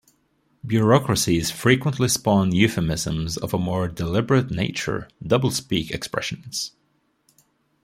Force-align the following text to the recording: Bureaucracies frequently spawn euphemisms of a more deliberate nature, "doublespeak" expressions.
Bureaucracies 0.65 1.51
frequently 1.51 2.07
spawn 2.07 2.51
euphemisms 2.51 3.37
of 3.37 3.53
a 3.53 3.59
more 3.59 3.87
deliberate 3.87 4.49
nature, 4.49 5.07
"doublespeak" 5.23 5.91
expressions. 5.91 6.71